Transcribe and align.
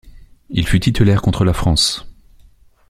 Il 0.49 0.67
fut 0.67 0.79
titulaire 0.79 1.21
contre 1.21 1.45
la 1.45 1.53
France. 1.53 2.07